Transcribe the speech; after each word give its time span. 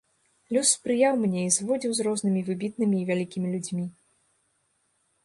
Лёс 0.55 0.69
спрыяў 0.77 1.13
мне 1.25 1.43
і 1.47 1.51
зводзіў 1.57 1.91
з 1.99 2.05
рознымі 2.07 2.41
выбітнымі 2.49 2.97
і 3.01 3.05
вялікімі 3.11 3.47
людзьмі. 3.57 3.87